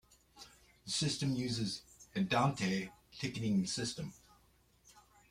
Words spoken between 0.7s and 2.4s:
The system uses the